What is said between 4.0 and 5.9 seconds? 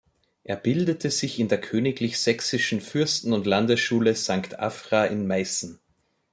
Sankt Afra in Meissen.